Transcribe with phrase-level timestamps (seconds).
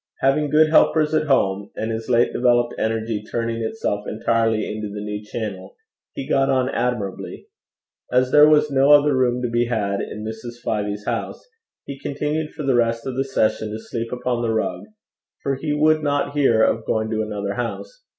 [0.21, 4.99] Having good helpers at home, and his late developed energy turning itself entirely into the
[4.99, 5.75] new channel,
[6.15, 7.45] he got on admirably.
[8.11, 10.55] As there was no other room to be had in Mrs.
[10.65, 11.47] Fyvie's house,
[11.85, 14.85] he continued for the rest of the session to sleep upon the rug,
[15.43, 18.03] for he would not hear of going to another house.